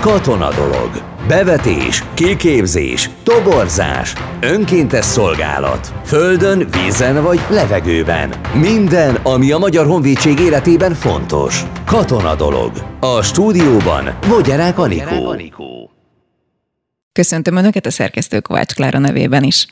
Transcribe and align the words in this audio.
Katona 0.00 0.54
dolog. 0.54 0.90
Bevetés, 1.28 2.04
kiképzés, 2.14 3.10
toborzás, 3.22 4.12
önkéntes 4.40 5.04
szolgálat. 5.04 5.92
Földön, 6.04 6.68
vízen 6.70 7.22
vagy 7.22 7.40
levegőben. 7.50 8.34
Minden, 8.54 9.14
ami 9.14 9.52
a 9.52 9.58
Magyar 9.58 9.86
Honvédség 9.86 10.38
életében 10.38 10.94
fontos. 10.94 11.64
Katona 11.86 12.34
dolog. 12.34 12.72
A 13.00 13.22
stúdióban 13.22 14.18
Vogyarák 14.26 14.78
Anikó. 14.78 15.90
Köszöntöm 17.12 17.56
Önöket 17.56 17.86
a 17.86 17.90
szerkesztő 17.90 18.40
Kovács 18.40 18.74
Klára 18.74 18.98
nevében 18.98 19.42
is. 19.42 19.66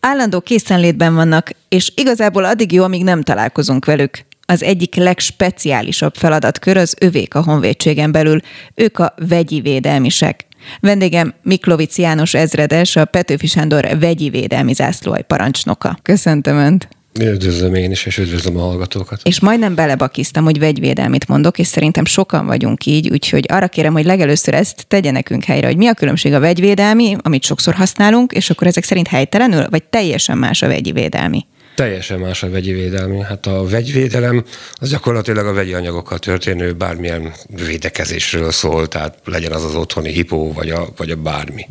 Állandó 0.00 0.40
készenlétben 0.40 1.14
vannak, 1.14 1.50
és 1.68 1.92
igazából 1.96 2.44
addig 2.44 2.72
jó, 2.72 2.84
amíg 2.84 3.04
nem 3.04 3.22
találkozunk 3.22 3.84
velük 3.84 4.24
az 4.46 4.62
egyik 4.62 4.94
legspeciálisabb 4.94 6.14
feladatkör 6.14 6.76
az 6.76 6.94
övék 7.00 7.34
a 7.34 7.42
honvédségen 7.42 8.12
belül. 8.12 8.40
Ők 8.74 8.98
a 8.98 9.14
vegyi 9.28 9.60
védelmisek. 9.60 10.46
Vendégem 10.80 11.34
Miklovic 11.42 11.98
János 11.98 12.34
ezredes, 12.34 12.96
a 12.96 13.04
Petőfi 13.04 13.46
Sándor 13.46 13.98
vegyi 14.00 14.30
védelmi 14.30 14.72
zászlóaj 14.72 15.22
parancsnoka. 15.22 15.98
Köszöntöm 16.02 16.56
Önt! 16.56 16.88
Üdvözlöm 17.20 17.74
én 17.74 17.90
is, 17.90 18.06
és 18.06 18.18
üdvözlöm 18.18 18.56
a 18.56 18.60
hallgatókat. 18.60 19.20
És 19.24 19.40
majdnem 19.40 19.74
belebakiztam, 19.74 20.44
hogy 20.44 20.58
vegyvédelmit 20.58 21.28
mondok, 21.28 21.58
és 21.58 21.66
szerintem 21.66 22.04
sokan 22.04 22.46
vagyunk 22.46 22.86
így, 22.86 23.08
úgyhogy 23.08 23.44
arra 23.48 23.68
kérem, 23.68 23.92
hogy 23.92 24.04
legelőször 24.04 24.54
ezt 24.54 24.84
tegye 24.88 25.10
nekünk 25.10 25.44
helyre, 25.44 25.66
hogy 25.66 25.76
mi 25.76 25.86
a 25.86 25.94
különbség 25.94 26.32
a 26.32 26.40
vegyvédelmi, 26.40 27.16
amit 27.22 27.42
sokszor 27.42 27.74
használunk, 27.74 28.32
és 28.32 28.50
akkor 28.50 28.66
ezek 28.66 28.84
szerint 28.84 29.08
helytelenül, 29.08 29.66
vagy 29.70 29.82
teljesen 29.82 30.38
más 30.38 30.62
a 30.62 30.66
vegyi 30.66 30.92
védelmi? 30.92 31.46
Teljesen 31.74 32.18
más 32.18 32.42
a 32.42 32.50
vegyi 32.50 32.72
védelmi. 32.72 33.20
Hát 33.20 33.46
a 33.46 33.64
vegyvédelem 33.66 34.44
az 34.74 34.90
gyakorlatilag 34.90 35.46
a 35.46 35.52
vegyi 35.52 35.74
anyagokkal 35.74 36.18
történő 36.18 36.72
bármilyen 36.72 37.32
védekezésről 37.46 38.50
szól, 38.50 38.88
tehát 38.88 39.18
legyen 39.24 39.52
az 39.52 39.64
az 39.64 39.74
otthoni 39.74 40.12
hipó, 40.12 40.52
vagy 40.52 40.70
a, 40.70 40.88
vagy 40.96 41.10
a 41.10 41.16
bármi. 41.16 41.68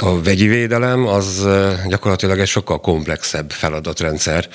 A 0.00 0.22
vegyi 0.22 0.46
védelem 0.46 1.06
az 1.06 1.46
gyakorlatilag 1.88 2.38
egy 2.38 2.46
sokkal 2.46 2.80
komplexebb 2.80 3.50
feladatrendszer, 3.50 4.48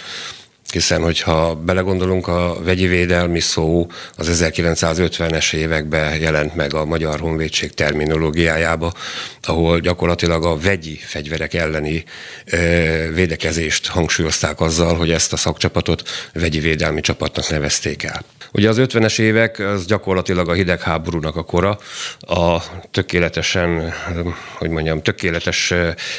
hiszen 0.71 1.01
hogyha 1.01 1.55
belegondolunk, 1.55 2.27
a 2.27 2.57
vegyi 2.63 2.87
védelmi 2.87 3.39
szó 3.39 3.87
az 4.15 4.41
1950-es 4.43 5.53
években 5.53 6.19
jelent 6.19 6.55
meg 6.55 6.73
a 6.73 6.85
Magyar 6.85 7.19
Honvédség 7.19 7.73
terminológiájába, 7.73 8.93
ahol 9.41 9.79
gyakorlatilag 9.79 10.45
a 10.45 10.57
vegyi 10.57 10.95
fegyverek 10.95 11.53
elleni 11.53 12.03
ö, 12.45 12.57
védekezést 13.13 13.87
hangsúlyozták 13.87 14.61
azzal, 14.61 14.95
hogy 14.95 15.11
ezt 15.11 15.33
a 15.33 15.37
szakcsapatot 15.37 16.09
vegyi 16.33 16.59
védelmi 16.59 17.01
csapatnak 17.01 17.49
nevezték 17.49 18.03
el. 18.03 18.25
Ugye 18.51 18.69
az 18.69 18.77
50-es 18.79 19.19
évek 19.19 19.59
az 19.59 19.85
gyakorlatilag 19.85 20.49
a 20.49 20.53
hidegháborúnak 20.53 21.35
a 21.35 21.43
kora, 21.43 21.77
a 22.19 22.63
tökéletesen, 22.91 23.93
hogy 24.57 24.69
mondjam, 24.69 25.01
tökéletes 25.01 25.73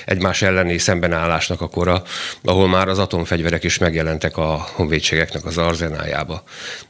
egymás 0.04 0.42
elleni 0.42 0.78
szembenállásnak 0.78 1.60
a 1.60 1.68
kora, 1.68 2.02
ahol 2.44 2.68
már 2.68 2.88
az 2.88 2.98
atomfegyverek 2.98 3.64
is 3.64 3.78
megjelentek 3.78 4.36
a 4.40 4.66
honvédségeknek 4.74 5.44
az 5.44 5.58
arzenájába. 5.58 6.42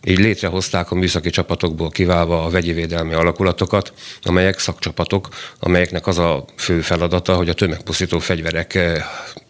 Így 0.04 0.18
létrehozták 0.18 0.90
a 0.90 0.94
műszaki 0.94 1.30
csapatokból 1.30 1.90
kiválva 1.90 2.44
a 2.44 2.50
vegyi 2.50 2.72
védelmi 2.72 3.14
alakulatokat, 3.14 3.92
amelyek 4.22 4.58
szakcsapatok, 4.58 5.28
amelyeknek 5.58 6.06
az 6.06 6.18
a 6.18 6.44
fő 6.56 6.80
feladata, 6.80 7.36
hogy 7.36 7.48
a 7.48 7.54
tömegpusztító 7.54 8.18
fegyverek 8.18 8.78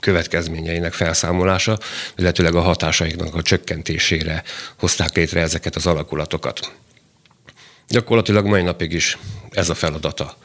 következményeinek 0.01 0.93
felszámolása, 0.93 1.79
illetőleg 2.17 2.55
a 2.55 2.61
hatásaiknak 2.61 3.35
a 3.35 3.43
csökkentésére 3.43 4.43
hozták 4.79 5.17
létre 5.17 5.41
ezeket 5.41 5.77
az 5.77 5.87
alakulatokat. 5.87 6.73
Gyakorlatilag 7.89 8.47
mai 8.47 8.63
napig 8.63 8.93
is 8.93 9.19
ez 9.51 9.69
a 9.69 9.75
feladata 9.75 10.37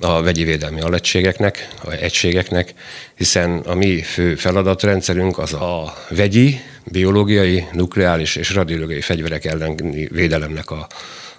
a 0.00 0.22
vegyi 0.22 0.44
védelmi 0.44 0.80
alegységeknek, 0.80 1.68
a 1.84 1.90
egységeknek, 1.90 2.74
hiszen 3.14 3.58
a 3.58 3.74
mi 3.74 4.02
fő 4.02 4.34
feladatrendszerünk 4.34 5.38
az 5.38 5.52
a 5.52 5.94
vegyi, 6.08 6.60
biológiai, 6.84 7.64
nukleáris 7.72 8.36
és 8.36 8.54
radiológiai 8.54 9.00
fegyverek 9.00 9.44
elleni 9.44 10.08
védelemnek 10.10 10.70
a, 10.70 10.86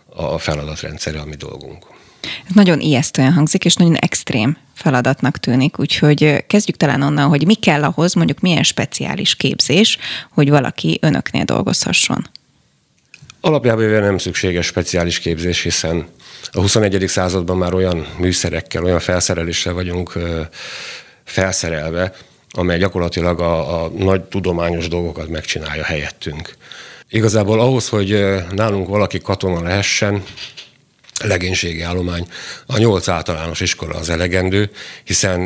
a 0.09 0.37
feladatrendszere, 0.37 1.19
ami 1.19 1.35
dolgunk. 1.35 1.85
Ez 2.21 2.53
nagyon 2.53 2.79
ijesztően 2.79 3.33
hangzik, 3.33 3.65
és 3.65 3.75
nagyon 3.75 3.95
extrém 3.95 4.57
feladatnak 4.73 5.37
tűnik, 5.37 5.79
úgyhogy 5.79 6.45
kezdjük 6.47 6.77
talán 6.77 7.01
onnan, 7.01 7.29
hogy 7.29 7.45
mi 7.45 7.53
kell 7.53 7.83
ahhoz, 7.83 8.13
mondjuk 8.13 8.39
milyen 8.39 8.63
speciális 8.63 9.35
képzés, 9.35 9.97
hogy 10.29 10.49
valaki 10.49 10.99
önöknél 11.01 11.43
dolgozhasson. 11.43 12.29
Alapjában 13.41 13.85
nem 13.85 14.17
szükséges 14.17 14.65
speciális 14.65 15.19
képzés, 15.19 15.61
hiszen 15.61 16.07
a 16.51 16.59
21. 16.59 17.07
században 17.07 17.57
már 17.57 17.73
olyan 17.73 18.07
műszerekkel, 18.17 18.83
olyan 18.83 18.99
felszereléssel 18.99 19.73
vagyunk 19.73 20.13
felszerelve, 21.23 22.13
amely 22.51 22.77
gyakorlatilag 22.77 23.39
a, 23.39 23.83
a 23.83 23.89
nagy 23.89 24.21
tudományos 24.21 24.87
dolgokat 24.87 25.27
megcsinálja 25.27 25.83
helyettünk. 25.83 26.55
Igazából 27.09 27.59
ahhoz, 27.59 27.89
hogy 27.89 28.25
nálunk 28.51 28.87
valaki 28.87 29.19
katona 29.19 29.61
lehessen, 29.61 30.23
legénységi 31.23 31.81
állomány. 31.81 32.27
A 32.65 32.77
nyolc 32.77 33.07
általános 33.07 33.59
iskola 33.59 33.95
az 33.95 34.09
elegendő, 34.09 34.69
hiszen 35.03 35.39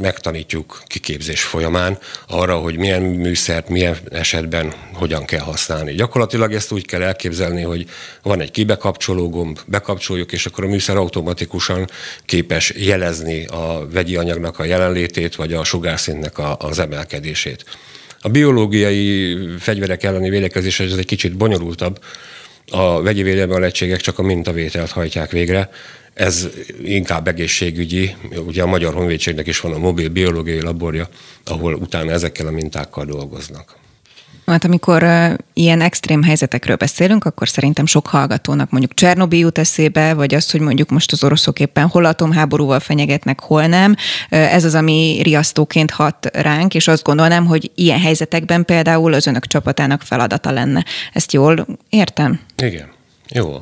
megtanítjuk 0.00 0.82
kiképzés 0.86 1.42
folyamán 1.42 1.98
arra, 2.28 2.56
hogy 2.56 2.76
milyen 2.76 3.02
műszert, 3.02 3.68
milyen 3.68 3.96
esetben 4.10 4.72
hogyan 4.92 5.24
kell 5.24 5.40
használni. 5.40 5.92
Gyakorlatilag 5.92 6.52
ezt 6.52 6.72
úgy 6.72 6.86
kell 6.86 7.02
elképzelni, 7.02 7.62
hogy 7.62 7.86
van 8.22 8.40
egy 8.40 8.50
kibekapcsoló 8.50 9.30
gomb, 9.30 9.58
bekapcsoljuk, 9.66 10.32
és 10.32 10.46
akkor 10.46 10.64
a 10.64 10.68
műszer 10.68 10.96
automatikusan 10.96 11.90
képes 12.24 12.72
jelezni 12.76 13.46
a 13.46 13.88
vegyi 13.92 14.16
anyagnak 14.16 14.58
a 14.58 14.64
jelenlétét, 14.64 15.34
vagy 15.34 15.52
a 15.52 15.64
sugárszintnek 15.64 16.38
a, 16.38 16.56
az 16.58 16.78
emelkedését. 16.78 17.64
A 18.20 18.28
biológiai 18.28 19.36
fegyverek 19.58 20.02
elleni 20.02 20.30
védekezés 20.30 20.80
ez 20.80 20.92
egy 20.92 21.06
kicsit 21.06 21.36
bonyolultabb, 21.36 21.98
a 22.70 23.02
vegyi 23.02 23.22
védelmi 23.22 23.52
alegységek 23.52 24.00
csak 24.00 24.18
a 24.18 24.22
mintavételt 24.22 24.90
hajtják 24.90 25.30
végre, 25.30 25.70
ez 26.14 26.48
inkább 26.82 27.28
egészségügyi, 27.28 28.16
ugye 28.46 28.62
a 28.62 28.66
Magyar 28.66 28.94
Honvédségnek 28.94 29.46
is 29.46 29.60
van 29.60 29.72
a 29.72 29.78
mobil 29.78 30.08
biológiai 30.08 30.60
laborja, 30.60 31.08
ahol 31.44 31.74
utána 31.74 32.12
ezekkel 32.12 32.46
a 32.46 32.50
mintákkal 32.50 33.04
dolgoznak. 33.04 33.76
Hát 34.46 34.64
amikor 34.64 35.02
uh, 35.02 35.34
ilyen 35.52 35.80
extrém 35.80 36.22
helyzetekről 36.22 36.76
beszélünk, 36.76 37.24
akkor 37.24 37.48
szerintem 37.48 37.86
sok 37.86 38.06
hallgatónak 38.06 38.70
mondjuk 38.70 38.94
Csernobi 38.94 39.38
jut 39.38 39.58
eszébe, 39.58 40.14
vagy 40.14 40.34
az, 40.34 40.50
hogy 40.50 40.60
mondjuk 40.60 40.90
most 40.90 41.12
az 41.12 41.24
oroszok 41.24 41.60
éppen 41.60 41.86
hol 41.86 42.04
atomháborúval 42.04 42.80
fenyegetnek, 42.80 43.40
hol 43.40 43.66
nem. 43.66 43.90
Uh, 43.90 44.54
ez 44.54 44.64
az, 44.64 44.74
ami 44.74 45.20
riasztóként 45.22 45.90
hat 45.90 46.30
ránk, 46.32 46.74
és 46.74 46.88
azt 46.88 47.04
gondolnám, 47.04 47.46
hogy 47.46 47.70
ilyen 47.74 48.00
helyzetekben 48.00 48.64
például 48.64 49.14
az 49.14 49.26
önök 49.26 49.46
csapatának 49.46 50.02
feladata 50.02 50.50
lenne. 50.50 50.84
Ezt 51.12 51.32
jól 51.32 51.66
értem? 51.88 52.40
Igen, 52.62 52.88
jó. 53.28 53.60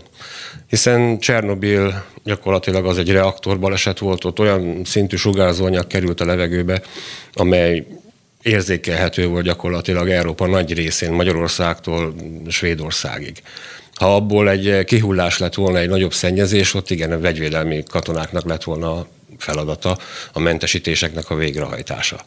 Hiszen 0.66 1.18
Csernobil 1.18 2.04
gyakorlatilag 2.24 2.86
az 2.86 2.98
egy 2.98 3.10
reaktorbaleset 3.10 3.98
volt, 3.98 4.24
ott 4.24 4.38
olyan 4.38 4.84
szintű 4.84 5.16
sugárzóanyag 5.16 5.86
került 5.86 6.20
a 6.20 6.24
levegőbe, 6.24 6.82
amely 7.32 7.86
érzékelhető 8.42 9.26
volt 9.26 9.44
gyakorlatilag 9.44 10.08
Európa 10.08 10.46
nagy 10.46 10.74
részén, 10.74 11.12
Magyarországtól 11.12 12.14
Svédországig. 12.48 13.42
Ha 13.94 14.14
abból 14.14 14.50
egy 14.50 14.84
kihullás 14.84 15.38
lett 15.38 15.54
volna, 15.54 15.78
egy 15.78 15.88
nagyobb 15.88 16.12
szennyezés, 16.12 16.74
ott 16.74 16.90
igen, 16.90 17.12
a 17.12 17.20
vegyvédelmi 17.20 17.82
katonáknak 17.90 18.44
lett 18.44 18.62
volna 18.64 18.92
a 18.92 19.06
feladata, 19.38 19.98
a 20.32 20.40
mentesítéseknek 20.40 21.30
a 21.30 21.34
végrehajtása. 21.34 22.20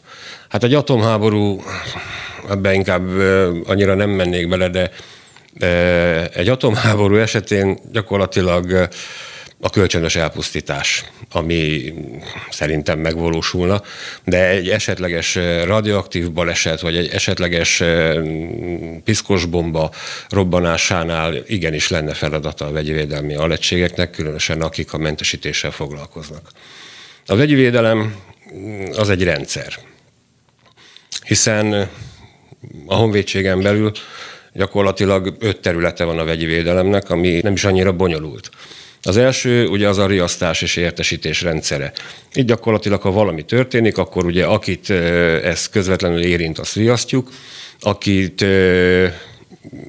Hát 0.48 0.64
egy 0.64 0.74
atomháború, 0.74 1.62
ebbe 2.50 2.72
inkább 2.72 3.08
annyira 3.66 3.94
nem 3.94 4.10
mennék 4.10 4.48
bele, 4.48 4.68
de 4.68 4.90
egy 6.34 6.48
atomháború 6.48 7.16
esetén 7.16 7.78
gyakorlatilag 7.92 8.88
a 9.60 9.70
kölcsönös 9.70 10.16
elpusztítás, 10.16 11.04
ami 11.30 11.92
szerintem 12.50 12.98
megvalósulna, 12.98 13.82
de 14.24 14.48
egy 14.48 14.68
esetleges 14.68 15.34
radioaktív 15.64 16.32
baleset, 16.32 16.80
vagy 16.80 16.96
egy 16.96 17.08
esetleges 17.08 17.82
piszkos 19.04 19.44
bomba 19.44 19.90
robbanásánál 20.28 21.34
igenis 21.46 21.88
lenne 21.88 22.14
feladata 22.14 22.66
a 22.66 22.72
vegyivédelmi 22.72 23.34
alegységeknek, 23.34 24.10
különösen 24.10 24.62
akik 24.62 24.92
a 24.92 24.98
mentesítéssel 24.98 25.70
foglalkoznak. 25.70 26.50
A 27.26 27.36
vegyivédelem 27.36 28.16
az 28.96 29.10
egy 29.10 29.22
rendszer, 29.22 29.78
hiszen 31.24 31.88
a 32.86 32.94
honvédségen 32.94 33.62
belül 33.62 33.92
gyakorlatilag 34.52 35.36
öt 35.38 35.60
területe 35.60 36.04
van 36.04 36.18
a 36.18 36.24
vegyi 36.24 36.44
védelemnek, 36.44 37.10
ami 37.10 37.40
nem 37.42 37.52
is 37.52 37.64
annyira 37.64 37.92
bonyolult. 37.92 38.50
Az 39.06 39.16
első 39.16 39.66
ugye 39.66 39.88
az 39.88 39.98
a 39.98 40.06
riasztás 40.06 40.62
és 40.62 40.76
értesítés 40.76 41.42
rendszere. 41.42 41.92
Itt 42.32 42.46
gyakorlatilag, 42.46 43.00
ha 43.00 43.10
valami 43.10 43.44
történik, 43.44 43.98
akkor 43.98 44.24
ugye 44.24 44.44
akit 44.44 44.90
ez 45.42 45.68
közvetlenül 45.68 46.22
érint, 46.22 46.58
azt 46.58 46.74
riasztjuk, 46.74 47.30
akit 47.80 48.44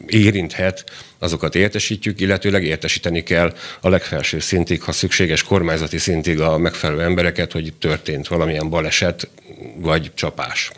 érinthet, 0.06 0.84
azokat 1.20 1.56
értesítjük, 1.56 2.20
illetőleg 2.20 2.64
értesíteni 2.64 3.24
kell 3.24 3.54
a 3.82 3.90
legfelső 3.90 4.40
szintig, 4.40 4.82
ha 4.82 4.92
szükséges 4.92 5.44
kormányzati 5.44 5.98
szintig 5.98 6.40
a 6.40 6.58
megfelelő 6.58 7.02
embereket, 7.02 7.52
hogy 7.52 7.74
történt 7.80 8.28
valamilyen 8.28 8.70
baleset 8.70 9.30
vagy 9.76 10.12
csapás. 10.14 10.72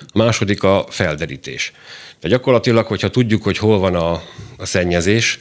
A 0.00 0.18
második 0.18 0.62
a 0.62 0.86
felderítés. 0.88 1.72
De 2.20 2.28
gyakorlatilag, 2.28 2.86
hogyha 2.86 3.10
tudjuk, 3.10 3.42
hogy 3.42 3.58
hol 3.58 3.78
van 3.78 3.94
a, 3.94 4.12
a 4.56 4.66
szennyezés, 4.66 5.40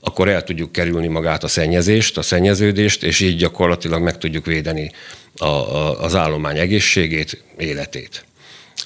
akkor 0.00 0.28
el 0.28 0.44
tudjuk 0.44 0.72
kerülni 0.72 1.08
magát 1.08 1.44
a 1.44 1.48
szennyezést, 1.48 2.18
a 2.18 2.22
szennyeződést, 2.22 3.02
és 3.02 3.20
így 3.20 3.36
gyakorlatilag 3.36 4.02
meg 4.02 4.18
tudjuk 4.18 4.46
védeni 4.46 4.90
a, 5.36 5.44
a, 5.44 6.02
az 6.02 6.14
állomány 6.14 6.58
egészségét, 6.58 7.44
életét. 7.58 8.24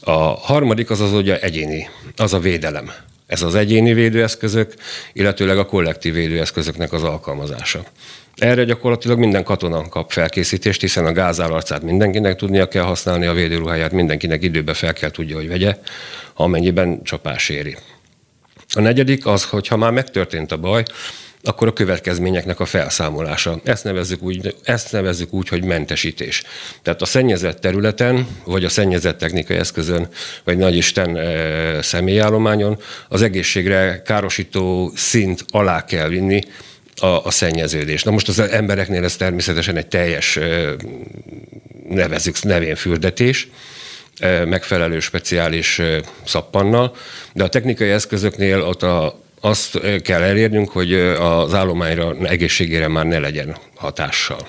A 0.00 0.12
harmadik 0.20 0.91
az 0.91 1.00
az 1.00 1.12
ugye 1.12 1.41
egyéni, 1.41 1.88
az 2.17 2.32
a 2.32 2.38
védelem. 2.38 2.93
Ez 3.26 3.43
az 3.43 3.55
egyéni 3.55 3.93
védőeszközök, 3.93 4.75
illetőleg 5.12 5.59
a 5.59 5.67
kollektív 5.67 6.14
védőeszközöknek 6.14 6.93
az 6.93 7.03
alkalmazása. 7.03 7.85
Erre 8.37 8.65
gyakorlatilag 8.65 9.19
minden 9.19 9.44
katona 9.44 9.88
kap 9.88 10.12
felkészítést, 10.12 10.81
hiszen 10.81 11.06
a 11.06 11.12
gázálarcát 11.12 11.82
mindenkinek 11.82 12.37
tudnia 12.37 12.69
kell 12.69 12.82
használni, 12.82 13.26
a 13.26 13.32
védőruháját 13.32 13.93
mindenkinek 13.93 14.43
időbe 14.43 14.75
fel 14.75 14.93
kell 14.93 15.11
tudja, 15.11 15.37
hogy 15.37 15.49
vegye, 15.49 15.79
amennyiben 16.35 17.03
csapás 17.03 17.49
éri. 17.49 17.76
A 18.74 18.80
negyedik 18.80 19.26
az, 19.26 19.44
hogy 19.44 19.69
ha 19.69 19.76
már 19.76 19.90
megtörtént 19.90 20.52
a 20.52 20.56
baj, 20.56 20.82
akkor 21.44 21.69
a 21.69 21.72
következményeknek 21.72 22.60
a 22.60 22.64
felszámolása. 22.64 23.60
Ezt 23.64 23.84
nevezzük 23.84 24.22
úgy, 24.22 24.56
ezt 24.64 24.92
nevezzük 24.92 25.32
úgy, 25.32 25.48
hogy 25.48 25.64
mentesítés. 25.64 26.42
Tehát 26.82 27.02
a 27.02 27.04
szennyezett 27.04 27.60
területen, 27.60 28.26
vagy 28.44 28.64
a 28.64 28.69
szennyezett 28.69 29.19
technikai 29.19 29.56
eszközön, 29.56 30.08
vagy 30.44 30.56
nagy 30.56 30.76
Isten 30.76 31.16
e, 31.16 31.82
személyállományon 31.82 32.78
az 33.08 33.22
egészségre 33.22 34.02
károsító 34.02 34.92
szint 34.94 35.44
alá 35.50 35.84
kell 35.84 36.08
vinni 36.08 36.40
a, 36.96 37.06
a 37.06 37.30
szennyeződés. 37.30 38.02
Na 38.02 38.10
most 38.10 38.28
az 38.28 38.38
embereknél 38.38 39.04
ez 39.04 39.16
természetesen 39.16 39.76
egy 39.76 39.88
teljes, 39.88 40.36
e, 40.36 40.74
nevezzük 41.88 42.42
nevén 42.42 42.76
fürdetés, 42.76 43.48
megfelelő 44.44 45.00
speciális 45.00 45.80
szappannal, 46.24 46.96
de 47.32 47.44
a 47.44 47.48
technikai 47.48 47.90
eszközöknél 47.90 48.60
ott 48.60 48.82
a, 48.82 49.20
azt 49.40 49.80
kell 50.02 50.22
elérnünk, 50.22 50.70
hogy 50.70 50.94
az 50.94 51.54
állományra, 51.54 52.16
egészségére 52.22 52.88
már 52.88 53.06
ne 53.06 53.19
legyen 53.19 53.56
hatással. 53.74 54.46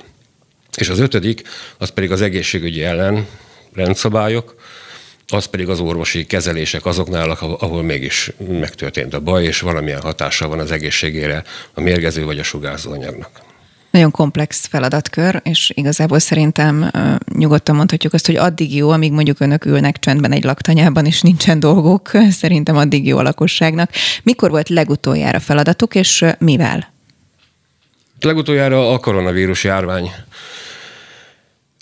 És 0.78 0.90
az 0.90 1.00
ötödik, 1.00 1.42
az 1.78 1.90
pedig 1.90 2.12
az 2.12 2.22
egészségügyi 2.22 2.84
ellen 2.84 3.28
rendszabályok, 3.74 4.56
az 5.28 5.46
pedig 5.46 5.70
az 5.70 5.80
orvosi 5.80 6.26
kezelések 6.26 6.86
azoknál, 6.86 7.30
ahol 7.40 7.84
mégis 7.84 8.32
megtörtént 8.48 9.14
a 9.14 9.20
baj, 9.20 9.44
és 9.44 9.60
valamilyen 9.60 10.02
hatással 10.02 10.48
van 10.48 10.60
az 10.60 10.72
egészségére 10.72 11.44
a 11.74 11.82
mérgező 11.82 12.26
vagy 12.26 12.40
a 12.40 12.44
sugárzó 12.44 12.92
anyagnak. 12.92 13.53
Nagyon 13.94 14.12
komplex 14.12 14.66
feladatkör, 14.66 15.42
és 15.44 15.72
igazából 15.76 16.20
szerintem 16.20 16.92
nyugodtan 17.38 17.76
mondhatjuk 17.76 18.14
azt, 18.14 18.26
hogy 18.26 18.36
addig 18.36 18.76
jó, 18.76 18.90
amíg 18.90 19.12
mondjuk 19.12 19.40
önök 19.40 19.66
ülnek 19.66 20.00
csendben 20.00 20.32
egy 20.32 20.44
laktanyában, 20.44 21.06
és 21.06 21.22
nincsen 21.22 21.60
dolgok, 21.60 22.12
szerintem 22.42 22.78
addig 22.78 23.08
jó 23.08 23.18
a 23.18 23.22
lakosságnak. 23.22 23.92
Mikor 24.24 24.50
volt 24.50 24.70
legutoljára 24.70 25.40
feladatuk, 25.40 25.96
és 25.96 26.26
mivel? 26.40 26.94
Legutoljára 28.20 28.94
a 28.94 28.98
koronavírus 28.98 29.64
járvány 29.64 30.12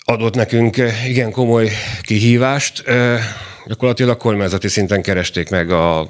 adott 0.04 0.34
nekünk 0.34 0.76
igen 1.06 1.30
komoly 1.30 1.70
kihívást. 2.02 2.84
Gyakorlatilag 3.66 4.16
kormányzati 4.16 4.68
szinten 4.68 5.02
keresték 5.02 5.50
meg 5.50 5.70
a 5.70 6.08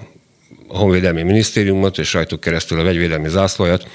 Honvédelmi 0.68 1.22
Minisztériumot, 1.22 1.98
és 1.98 2.12
rajtuk 2.12 2.40
keresztül 2.40 2.80
a 2.80 2.82
vegyvédelmi 2.82 3.28
zászlóját, 3.28 3.86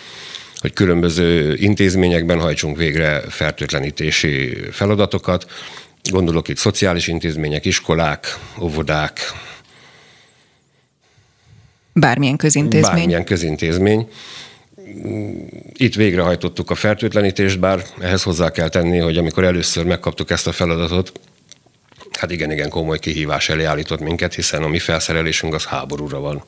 hogy 0.60 0.74
különböző 0.74 1.56
intézményekben 1.56 2.40
hajtsunk 2.40 2.78
végre 2.78 3.22
fertőtlenítési 3.30 4.58
feladatokat. 4.72 5.46
Gondolok 6.10 6.48
itt 6.48 6.58
szociális 6.58 7.08
intézmények, 7.08 7.66
iskolák, 7.66 8.38
óvodák. 8.62 9.20
Bármilyen 11.94 12.38
közintézmény. 12.38 12.96
Bármilyen 12.96 13.26
közintézmény. 13.26 14.10
Itt 15.74 15.96
végrehajtottuk 15.96 16.70
a 16.70 16.76
fertőtlenítést, 16.76 17.60
bár 17.60 17.84
ehhez 18.00 18.24
hozzá 18.24 18.52
kell 18.52 18.70
tenni, 18.70 18.98
hogy 18.98 19.18
amikor 19.18 19.44
először 19.44 19.86
megkaptuk 19.86 20.30
ezt 20.30 20.48
a 20.48 20.52
feladatot, 20.52 21.12
hát 22.12 22.32
igen, 22.32 22.52
igen 22.52 22.70
komoly 22.70 23.00
kihívás 23.00 23.50
elé 23.50 23.64
állított 23.64 24.00
minket, 24.00 24.34
hiszen 24.34 24.64
a 24.64 24.68
mi 24.68 24.80
felszerelésünk 24.80 25.54
az 25.54 25.66
háborúra 25.66 26.20
van 26.20 26.44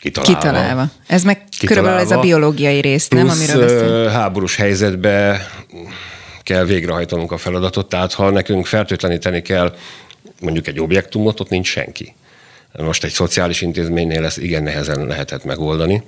kitalálva. 0.00 0.38
Kitalálva. 0.38 0.90
Ez 1.06 1.22
meg 1.22 1.44
kitalálva. 1.48 1.66
körülbelül 1.66 2.00
ez 2.00 2.10
a 2.10 2.20
biológiai 2.20 2.80
rész, 2.80 3.08
nem? 3.08 3.28
Amiről 3.28 3.60
beszél? 3.60 4.08
háborús 4.08 4.56
helyzetbe 4.56 5.46
kell 6.42 6.64
végrehajtanunk 6.64 7.32
a 7.32 7.36
feladatot, 7.36 7.88
tehát 7.88 8.12
ha 8.12 8.30
nekünk 8.30 8.66
fertőtleníteni 8.66 9.42
kell 9.42 9.74
mondjuk 10.40 10.66
egy 10.66 10.80
objektumot, 10.80 11.40
ott 11.40 11.48
nincs 11.48 11.68
senki. 11.68 12.14
Most 12.72 13.04
egy 13.04 13.12
szociális 13.12 13.60
intézménynél 13.60 14.24
ezt 14.24 14.38
igen 14.38 14.62
nehezen 14.62 15.06
lehetett 15.06 15.44
megoldani. 15.44 16.02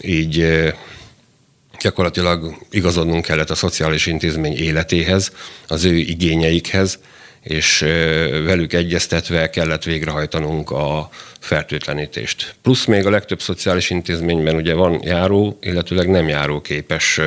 Így 0.00 0.64
gyakorlatilag 1.80 2.54
igazodnunk 2.70 3.24
kellett 3.24 3.50
a 3.50 3.54
szociális 3.54 4.06
intézmény 4.06 4.56
életéhez, 4.56 5.32
az 5.68 5.84
ő 5.84 5.96
igényeikhez, 5.96 6.98
és 7.44 7.78
velük 8.44 8.72
egyeztetve 8.72 9.50
kellett 9.50 9.82
végrehajtanunk 9.82 10.70
a 10.70 11.08
fertőtlenítést. 11.38 12.54
Plusz 12.62 12.84
még 12.84 13.06
a 13.06 13.10
legtöbb 13.10 13.40
szociális 13.40 13.90
intézményben 13.90 14.54
ugye 14.54 14.74
van 14.74 15.00
járó, 15.02 15.58
illetőleg 15.60 16.08
nem 16.08 16.28
járóképes 16.28 17.20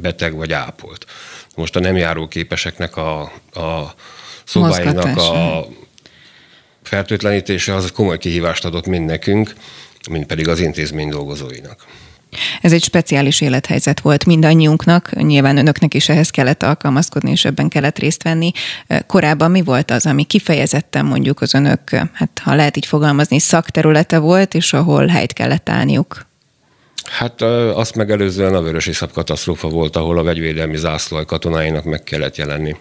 beteg 0.00 0.34
vagy 0.34 0.52
ápolt. 0.52 1.06
Most 1.54 1.76
a 1.76 1.80
nem 1.80 1.96
járóképeseknek 1.96 2.96
a, 2.96 3.20
a 3.52 3.94
szobáinak 4.44 5.16
a 5.16 5.66
fertőtlenítése 6.82 7.74
az 7.74 7.92
komoly 7.92 8.18
kihívást 8.18 8.64
adott 8.64 8.86
mind 8.86 9.06
nekünk, 9.06 9.54
mint 10.10 10.26
pedig 10.26 10.48
az 10.48 10.60
intézmény 10.60 11.08
dolgozóinak. 11.08 11.86
Ez 12.60 12.72
egy 12.72 12.82
speciális 12.82 13.40
élethelyzet 13.40 14.00
volt 14.00 14.24
mindannyiunknak, 14.24 15.10
nyilván 15.16 15.56
önöknek 15.56 15.94
is 15.94 16.08
ehhez 16.08 16.30
kellett 16.30 16.62
alkalmazkodni, 16.62 17.30
és 17.30 17.44
ebben 17.44 17.68
kellett 17.68 17.98
részt 17.98 18.22
venni. 18.22 18.52
Korábban 19.06 19.50
mi 19.50 19.62
volt 19.62 19.90
az, 19.90 20.06
ami 20.06 20.24
kifejezetten 20.24 21.04
mondjuk 21.04 21.40
az 21.40 21.54
önök, 21.54 21.90
hát 22.12 22.40
ha 22.42 22.54
lehet 22.54 22.76
így 22.76 22.86
fogalmazni, 22.86 23.38
szakterülete 23.38 24.18
volt, 24.18 24.54
és 24.54 24.72
ahol 24.72 25.06
helyt 25.06 25.32
kellett 25.32 25.68
állniuk? 25.68 26.26
Hát 27.10 27.42
azt 27.74 27.94
megelőzően 27.94 28.54
a 28.54 28.62
Vörösi 28.62 28.92
katasztrófa 29.12 29.68
volt, 29.68 29.96
ahol 29.96 30.18
a 30.18 30.22
vegyvédelmi 30.22 30.76
zászló 30.76 31.24
katonáinak 31.24 31.84
meg 31.84 32.02
kellett 32.02 32.36
jelenni. 32.36 32.76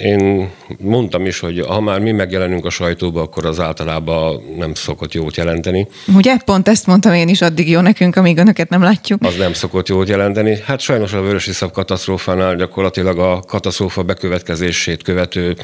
Én 0.00 0.50
mondtam 0.78 1.26
is, 1.26 1.38
hogy 1.38 1.64
ha 1.66 1.80
már 1.80 2.00
mi 2.00 2.12
megjelenünk 2.12 2.64
a 2.64 2.70
sajtóba, 2.70 3.22
akkor 3.22 3.46
az 3.46 3.60
általában 3.60 4.42
nem 4.56 4.74
szokott 4.74 5.12
jót 5.12 5.36
jelenteni. 5.36 5.86
Ugye? 6.16 6.36
Pont 6.44 6.68
ezt 6.68 6.86
mondtam 6.86 7.12
én 7.12 7.28
is, 7.28 7.42
addig 7.42 7.70
jó 7.70 7.80
nekünk, 7.80 8.16
amíg 8.16 8.38
önöket 8.38 8.68
nem 8.68 8.82
látjuk. 8.82 9.22
Az 9.24 9.36
nem 9.36 9.52
szokott 9.52 9.88
jót 9.88 10.08
jelenteni. 10.08 10.58
Hát 10.64 10.80
sajnos 10.80 11.12
a 11.12 11.22
Vörösi 11.22 11.52
Szab 11.52 11.72
katasztrófánál 11.72 12.56
gyakorlatilag 12.56 13.18
a 13.18 13.40
katasztrófa 13.46 14.02
bekövetkezését 14.02 15.02
követő 15.02 15.56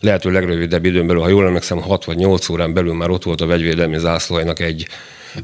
lehető 0.00 0.30
legrövidebb 0.30 0.84
időn 0.84 1.06
belül, 1.06 1.22
ha 1.22 1.28
jól 1.28 1.46
emlékszem, 1.46 1.80
6 1.80 2.04
vagy 2.04 2.16
8 2.16 2.48
órán 2.48 2.72
belül 2.72 2.94
már 2.94 3.10
ott 3.10 3.22
volt 3.22 3.40
a 3.40 3.46
vegyvédelmi 3.46 3.98
zászlóajnak 3.98 4.60
egy 4.60 4.86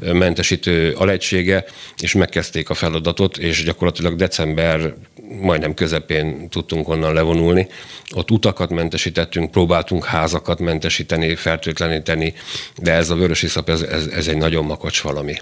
mentesítő 0.00 0.92
alegysége, 0.92 1.64
és 1.98 2.14
megkezdték 2.14 2.70
a 2.70 2.74
feladatot, 2.74 3.38
és 3.38 3.64
gyakorlatilag 3.64 4.16
december 4.16 4.94
majdnem 5.40 5.74
közepén 5.74 6.48
tudtunk 6.48 6.88
onnan 6.88 7.14
levonulni. 7.14 7.66
Ott 8.14 8.30
utakat 8.30 8.70
mentesítettünk, 8.70 9.50
próbáltunk 9.50 10.04
házakat 10.04 10.58
mentesíteni, 10.60 11.34
fertőtleníteni, 11.34 12.34
de 12.76 12.92
ez 12.92 13.10
a 13.10 13.14
vörös 13.14 13.42
iszap, 13.42 13.68
ez, 13.68 13.80
ez, 13.80 14.06
ez 14.06 14.28
egy 14.28 14.36
nagyon 14.36 14.64
makacs 14.64 15.02
valami. 15.02 15.34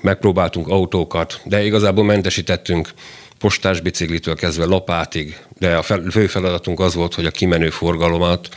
Megpróbáltunk 0.00 0.68
autókat, 0.68 1.40
de 1.44 1.64
igazából 1.64 2.04
mentesítettünk 2.04 2.88
postás 3.40 3.80
biciklitől 3.80 4.34
kezdve 4.34 4.64
lapátig, 4.64 5.36
de 5.58 5.76
a 5.76 5.82
fő 6.10 6.26
feladatunk 6.26 6.80
az 6.80 6.94
volt, 6.94 7.14
hogy 7.14 7.26
a 7.26 7.30
kimenő 7.30 7.70
forgalomat 7.70 8.48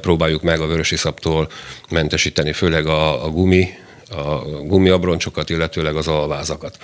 próbáljuk 0.00 0.42
meg 0.42 0.60
a 0.60 0.66
vörösiszaptól 0.66 1.50
mentesíteni, 1.90 2.52
főleg 2.52 2.86
a, 2.86 3.24
a 3.24 3.30
gumi, 3.30 3.68
a 4.10 4.24
gumiabroncsokat, 4.64 5.50
illetőleg 5.50 5.96
az 5.96 6.08
alvázakat. 6.08 6.78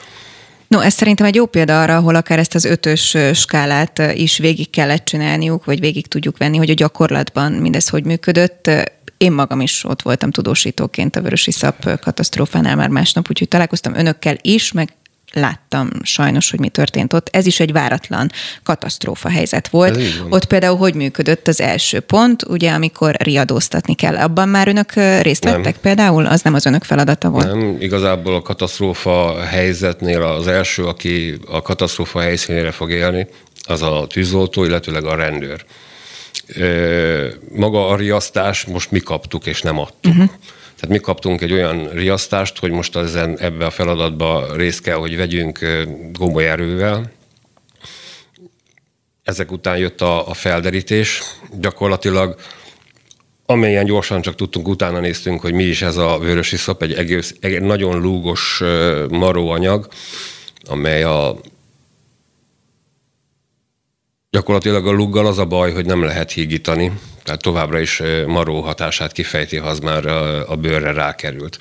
No, 0.69 0.81
ez 0.81 0.95
szerintem 0.95 1.27
egy 1.27 1.35
jó 1.35 1.47
példa 1.47 1.83
arra, 1.83 1.97
ahol 1.97 2.15
akár 2.15 2.39
ezt 2.39 2.55
az 2.55 2.65
ötös 2.65 3.17
skálát 3.35 4.03
is 4.15 4.39
végig 4.39 4.71
kellett 4.71 5.05
csinálniuk, 5.05 5.65
vagy 5.65 5.81
végig 5.81 6.07
tudjuk 6.07 6.39
venni, 6.39 6.57
hogy 6.57 6.71
a 6.71 6.75
gyakorlatban 6.75 7.53
mindez 7.53 7.89
hogy 7.89 8.05
működött. 8.05 8.71
Én 9.17 9.33
magam 9.33 9.61
is 9.61 9.85
ott 9.85 10.03
voltam 10.03 10.31
tudósítóként 10.31 11.17
a 11.17 11.21
Vörösi 11.21 11.51
Szap 11.51 12.01
katasztrófánál 12.01 12.77
már 12.77 12.89
másnap, 12.89 13.27
úgyhogy 13.31 13.49
találkoztam 13.49 13.95
önökkel 13.95 14.37
is, 14.41 14.73
meg 14.73 14.89
láttam 15.33 15.91
sajnos, 16.03 16.51
hogy 16.51 16.61
mi 16.61 16.69
történt 16.69 17.13
ott. 17.13 17.29
Ez 17.33 17.47
is 17.47 17.61
egy 17.61 17.73
váratlan 17.73 18.31
katasztrófa 18.63 19.29
helyzet 19.29 19.69
volt. 19.69 19.99
Ott 20.29 20.45
például 20.45 20.77
hogy 20.77 20.95
működött 20.95 21.49
az 21.49 21.61
első 21.61 22.01
pont, 22.01 22.43
ugye, 22.49 22.71
amikor 22.71 23.17
riadóztatni 23.19 23.95
kell. 23.95 24.17
Abban 24.17 24.49
már 24.49 24.69
önök 24.69 24.93
részt 25.21 25.45
vettek 25.45 25.63
nem. 25.65 25.81
például? 25.81 26.27
Az 26.27 26.43
nem 26.43 26.55
az 26.55 26.67
önök 26.67 26.85
feladata 26.85 27.29
volt? 27.29 27.47
Nem, 27.47 27.77
igazából 27.81 28.35
a 28.35 28.43
katasztrófa 28.43 29.41
helyzetnél 29.45 30.23
az 30.23 30.47
első, 30.47 30.85
aki 30.85 31.39
a 31.49 31.63
katasztrófa 31.63 32.21
helyszínére 32.21 32.71
fog 32.71 32.91
élni, 32.91 33.27
az 33.63 33.83
a 33.83 34.07
tűzoltó, 34.09 34.65
illetőleg 34.65 35.05
a 35.05 35.15
rendőr. 35.15 35.65
Maga 37.55 37.89
a 37.89 37.97
riasztás 37.97 38.65
most 38.65 38.91
mi 38.91 38.99
kaptuk, 38.99 39.47
és 39.47 39.61
nem 39.61 39.79
adtuk. 39.79 40.13
Uh-huh. 40.13 40.31
Tehát 40.83 40.97
mi 40.97 41.03
kaptunk 41.03 41.41
egy 41.41 41.53
olyan 41.53 41.89
riasztást, 41.89 42.59
hogy 42.59 42.71
most 42.71 42.97
ezen, 42.97 43.39
ebbe 43.39 43.67
a 43.67 43.71
feladatba 43.71 44.57
részt 44.57 44.81
kell, 44.81 44.97
hogy 44.97 45.17
vegyünk 45.17 45.59
gomoly 46.13 46.49
erővel. 46.49 47.13
Ezek 49.23 49.53
után 49.53 49.79
jött 49.79 50.01
a, 50.01 50.29
a 50.29 50.35
felderítés. 50.35 51.23
Gyakorlatilag 51.61 52.37
amelyen 53.47 53.85
gyorsan 53.85 54.21
csak 54.21 54.35
tudtunk, 54.35 54.69
utána 54.69 55.01
néztünk, 55.01 55.41
hogy 55.41 55.53
mi 55.53 55.63
is 55.63 55.83
ez 55.83 55.97
a 55.97 56.19
vörösi 56.19 56.57
szop, 56.57 56.83
egy, 56.83 56.93
egész, 56.93 57.35
egy 57.41 57.61
nagyon 57.61 58.01
lúgos 58.01 58.63
maróanyag, 59.09 59.89
amely 60.65 61.03
a 61.03 61.37
Gyakorlatilag 64.31 64.87
a 64.87 64.93
luggal 64.93 65.27
az 65.27 65.39
a 65.39 65.47
baj, 65.47 65.73
hogy 65.73 65.87
nem 65.87 66.03
lehet 66.03 66.33
hígítani, 66.33 66.93
tehát 67.23 67.43
továbbra 67.43 67.81
is 67.81 68.03
maró 68.27 68.61
hatását 68.61 69.13
kifejti, 69.13 69.57
ha 69.57 69.69
az 69.69 69.79
már 69.79 70.07
a 70.47 70.57
bőrre 70.57 70.93
rákerült. 70.93 71.57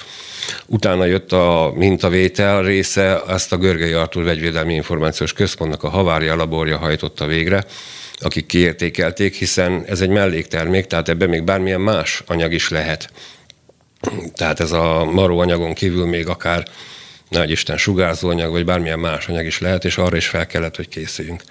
Utána 0.66 1.06
jött 1.06 1.32
a 1.32 1.74
mintavétel 1.76 2.64
része, 2.64 3.22
ezt 3.28 3.52
a 3.52 3.58
Görgei 3.58 3.94
Artur 3.94 4.24
Vegyvédelmi 4.24 4.74
Információs 4.74 5.34
Központnak 5.34 5.84
a 5.84 5.90
Havária 5.90 6.36
laborja 6.36 6.78
hajtotta 6.78 7.26
végre, 7.26 7.66
akik 8.20 8.46
kiértékelték, 8.46 9.36
hiszen 9.36 9.84
ez 9.88 10.02
egy 10.02 10.10
melléktermék, 10.10 10.86
tehát 10.86 11.10
ebben 11.10 11.30
még 11.30 11.44
bármilyen 11.44 11.82
más 11.82 12.24
anyag 12.26 12.54
is 12.54 12.70
lehet. 12.70 13.10
Tehát 14.36 14.60
ez 14.60 14.72
a 14.72 15.06
maró 15.06 15.40
anyagon 15.40 15.74
kívül 15.74 16.06
még 16.06 16.28
akár 16.28 16.68
nagy 17.30 17.52
Isten 17.52 17.78
sugárzóanyag, 17.78 18.52
vagy 18.52 18.66
bármilyen 18.66 19.00
más 19.00 19.28
anyag 19.28 19.46
is 19.46 19.60
lehet, 19.60 19.86
és 19.86 19.98
arra 19.98 20.18
is 20.18 20.28
fel 20.28 20.48
kellett, 20.48 20.76
hogy 20.76 20.88
készüljünk 20.88 21.44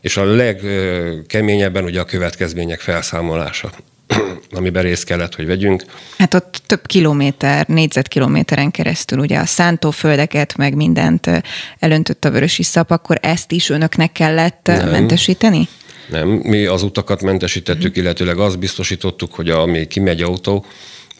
és 0.00 0.16
a 0.16 0.24
legkeményebben 0.24 1.84
ugye 1.84 2.00
a 2.00 2.04
következmények 2.04 2.80
felszámolása 2.80 3.70
amiben 4.50 4.82
részt 4.82 5.04
kellett, 5.04 5.34
hogy 5.34 5.46
vegyünk. 5.46 5.84
Hát 6.18 6.34
ott 6.34 6.62
több 6.66 6.86
kilométer, 6.86 7.66
négyzetkilométeren 7.66 8.70
keresztül 8.70 9.18
ugye 9.18 9.38
a 9.38 9.46
szántóföldeket, 9.46 10.56
meg 10.56 10.74
mindent 10.74 11.30
elöntött 11.78 12.24
a 12.24 12.30
vörösi 12.30 12.62
szap, 12.62 12.90
akkor 12.90 13.18
ezt 13.22 13.52
is 13.52 13.68
önöknek 13.68 14.12
kellett 14.12 14.66
Nem. 14.66 14.88
mentesíteni? 14.88 15.68
Nem, 16.10 16.28
mi 16.28 16.64
az 16.64 16.82
utakat 16.82 17.22
mentesítettük, 17.22 17.88
uh-huh. 17.88 18.04
illetőleg 18.04 18.38
azt 18.38 18.58
biztosítottuk, 18.58 19.34
hogy 19.34 19.50
ami 19.50 19.86
kimegy 19.86 20.22
autó, 20.22 20.64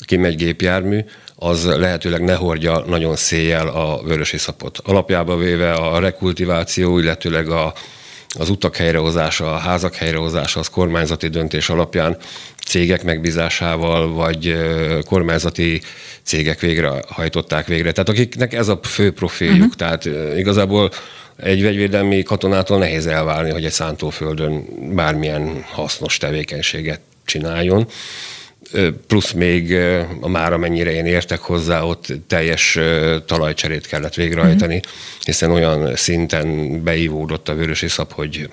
kimegy 0.04 0.36
gépjármű, 0.36 1.04
az 1.34 1.64
lehetőleg 1.64 2.24
ne 2.24 2.34
hordja 2.34 2.84
nagyon 2.86 3.16
széjjel 3.16 3.68
a 3.68 4.02
vörösi 4.02 4.38
szapot. 4.38 4.78
Alapjába 4.78 5.36
véve 5.36 5.72
a 5.72 5.98
rekultiváció, 5.98 6.98
illetőleg 6.98 7.48
a 7.50 7.72
az 8.38 8.50
utak 8.50 8.76
helyrehozása, 8.76 9.52
a 9.52 9.56
házak 9.56 9.94
helyrehozása 9.94 10.60
az 10.60 10.68
kormányzati 10.68 11.28
döntés 11.28 11.68
alapján 11.68 12.16
cégek 12.66 13.02
megbízásával, 13.02 14.12
vagy 14.12 14.56
kormányzati 15.06 15.80
cégek 16.22 16.60
végrehajtották 16.60 17.66
végre. 17.66 17.92
Tehát 17.92 18.08
akiknek 18.08 18.52
ez 18.52 18.68
a 18.68 18.80
fő 18.82 19.12
profiljuk. 19.12 19.56
Uh-huh. 19.56 19.74
Tehát 19.74 20.04
igazából 20.36 20.90
egy 21.36 21.62
vegyvédelmi 21.62 22.22
katonától 22.22 22.78
nehéz 22.78 23.06
elválni, 23.06 23.50
hogy 23.50 23.64
egy 23.64 23.72
szántóföldön 23.72 24.64
bármilyen 24.94 25.64
hasznos 25.72 26.16
tevékenységet 26.16 27.00
csináljon 27.24 27.86
plusz 29.06 29.32
még 29.32 29.78
már 30.20 30.52
amennyire 30.52 30.92
én 30.92 31.06
értek 31.06 31.40
hozzá, 31.40 31.82
ott 31.82 32.12
teljes 32.26 32.78
talajcserét 33.26 33.86
kellett 33.86 34.14
végrehajtani, 34.14 34.74
mm-hmm. 34.74 35.18
hiszen 35.24 35.50
olyan 35.50 35.96
szinten 35.96 36.82
beívódott 36.82 37.48
a 37.48 37.54
vörösi 37.54 37.88
szap, 37.88 38.12
hogy 38.12 38.50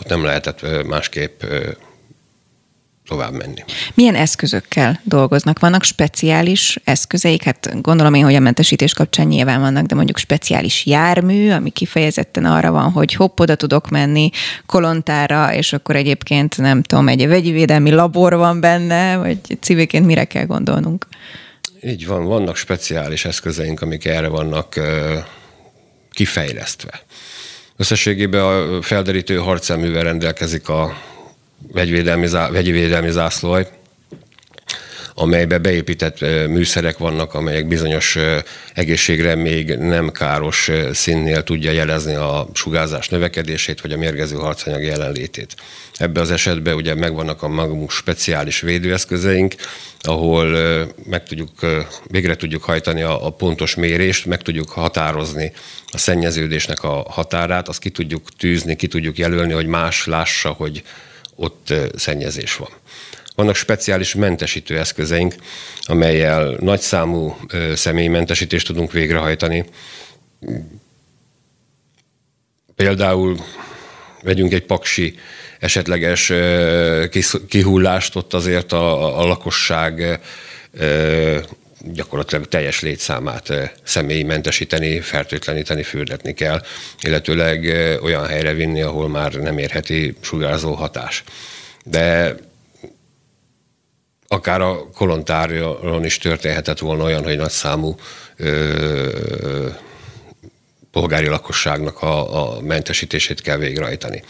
ott 0.00 0.08
nem 0.08 0.24
lehetett 0.24 0.86
másképp 0.86 1.42
tovább 3.12 3.32
menni. 3.32 3.64
Milyen 3.94 4.14
eszközökkel 4.14 5.00
dolgoznak? 5.04 5.58
Vannak 5.58 5.82
speciális 5.82 6.78
eszközeik? 6.84 7.42
Hát 7.42 7.80
gondolom 7.82 8.14
én, 8.14 8.24
hogy 8.24 8.34
a 8.34 8.40
mentesítés 8.40 8.94
kapcsán 8.94 9.26
nyilván 9.26 9.60
vannak, 9.60 9.86
de 9.86 9.94
mondjuk 9.94 10.18
speciális 10.18 10.86
jármű, 10.86 11.50
ami 11.50 11.70
kifejezetten 11.70 12.44
arra 12.44 12.70
van, 12.70 12.90
hogy 12.90 13.14
hopp, 13.14 13.40
oda 13.40 13.54
tudok 13.54 13.88
menni 13.88 14.30
kolontára, 14.66 15.54
és 15.54 15.72
akkor 15.72 15.96
egyébként 15.96 16.56
nem 16.56 16.82
tudom, 16.82 17.08
egy 17.08 17.26
vegyi 17.28 17.50
védelmi 17.50 17.90
labor 17.90 18.36
van 18.36 18.60
benne, 18.60 19.16
vagy 19.16 19.38
civilként 19.60 20.06
mire 20.06 20.24
kell 20.24 20.44
gondolnunk? 20.44 21.06
Így 21.82 22.06
van, 22.06 22.24
vannak 22.24 22.56
speciális 22.56 23.24
eszközeink, 23.24 23.82
amik 23.82 24.04
erre 24.04 24.28
vannak 24.28 24.80
kifejlesztve. 26.10 27.02
Összességében 27.76 28.44
a 28.44 28.82
felderítő 28.82 29.36
harcelművel 29.36 30.02
rendelkezik 30.02 30.68
a 30.68 30.96
vegyvédelmi, 31.72 32.28
vegyi 32.28 32.70
védelmi 32.70 33.10
zászlóaj, 33.10 33.66
amelybe 35.14 35.58
beépített 35.58 36.20
műszerek 36.48 36.98
vannak, 36.98 37.34
amelyek 37.34 37.66
bizonyos 37.66 38.18
egészségre 38.74 39.34
még 39.34 39.74
nem 39.74 40.10
káros 40.10 40.70
színnél 40.92 41.42
tudja 41.42 41.70
jelezni 41.70 42.14
a 42.14 42.48
sugárzás 42.52 43.08
növekedését, 43.08 43.80
vagy 43.80 43.92
a 43.92 43.96
mérgező 43.96 44.36
harcanyag 44.36 44.82
jelenlétét. 44.82 45.56
Ebbe 45.96 46.20
az 46.20 46.30
esetben 46.30 46.74
ugye 46.74 46.94
megvannak 46.94 47.42
a 47.42 47.48
magunk 47.48 47.90
speciális 47.90 48.60
védőeszközeink, 48.60 49.54
ahol 50.00 50.46
meg 51.04 51.22
tudjuk, 51.22 51.50
végre 52.06 52.36
tudjuk 52.36 52.62
hajtani 52.62 53.02
a, 53.02 53.26
a 53.26 53.30
pontos 53.30 53.74
mérést, 53.74 54.26
meg 54.26 54.42
tudjuk 54.42 54.68
határozni 54.70 55.52
a 55.86 55.98
szennyeződésnek 55.98 56.82
a 56.82 57.06
határát, 57.08 57.68
azt 57.68 57.80
ki 57.80 57.90
tudjuk 57.90 58.28
tűzni, 58.38 58.76
ki 58.76 58.86
tudjuk 58.86 59.18
jelölni, 59.18 59.52
hogy 59.52 59.66
más 59.66 60.06
lássa, 60.06 60.50
hogy 60.50 60.82
ott 61.42 61.74
szennyezés 61.96 62.56
van. 62.56 62.70
Vannak 63.34 63.54
speciális 63.54 64.14
mentesítő 64.14 64.78
eszközeink, 64.78 65.34
amelyel 65.80 66.56
nagyszámú 66.60 67.36
személymentesítést 67.74 68.66
tudunk 68.66 68.92
végrehajtani. 68.92 69.64
Például 72.74 73.36
vegyünk 74.22 74.52
egy 74.52 74.64
paksi 74.64 75.18
esetleges 75.58 76.32
kihullást, 77.48 78.16
ott 78.16 78.34
azért 78.34 78.72
a, 78.72 79.18
a 79.20 79.24
lakosság 79.24 80.20
gyakorlatilag 81.84 82.48
teljes 82.48 82.80
létszámát 82.80 83.52
személyi 83.84 84.22
mentesíteni, 84.22 85.00
fertőtleníteni, 85.00 85.82
fürdetni 85.82 86.34
kell, 86.34 86.60
illetőleg 87.00 87.64
olyan 88.02 88.26
helyre 88.26 88.52
vinni, 88.52 88.82
ahol 88.82 89.08
már 89.08 89.32
nem 89.32 89.58
érheti 89.58 90.16
sugárzó 90.20 90.72
hatás. 90.72 91.24
De 91.84 92.34
akár 94.26 94.60
a 94.60 94.90
kolontáron 94.94 96.04
is 96.04 96.18
történhetett 96.18 96.78
volna 96.78 97.04
olyan, 97.04 97.24
hogy 97.24 97.36
nagy 97.36 97.50
számú 97.50 97.96
ö, 98.36 99.68
polgári 100.90 101.26
lakosságnak 101.26 102.02
a, 102.02 102.56
a 102.56 102.60
mentesítését 102.60 103.40
kell 103.40 103.56
végrehajtani. 103.56 104.22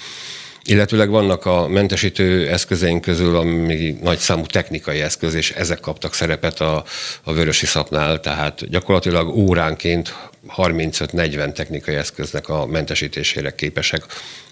Illetőleg 0.64 1.10
vannak 1.10 1.46
a 1.46 1.68
mentesítő 1.68 2.48
eszközeink 2.48 3.00
közül, 3.00 3.36
ami 3.36 3.96
nagy 4.02 4.18
számú 4.18 4.46
technikai 4.46 5.00
eszköz, 5.00 5.34
és 5.34 5.50
ezek 5.50 5.80
kaptak 5.80 6.14
szerepet 6.14 6.60
a, 6.60 6.84
a 7.22 7.32
vörösi 7.32 7.66
szapnál, 7.66 8.20
tehát 8.20 8.68
gyakorlatilag 8.68 9.36
óránként 9.36 10.14
35-40 10.56 11.52
technikai 11.52 11.94
eszköznek 11.94 12.48
a 12.48 12.66
mentesítésére 12.66 13.54
képesek 13.54 14.04